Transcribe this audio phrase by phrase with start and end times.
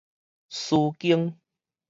[0.49, 1.37] 書經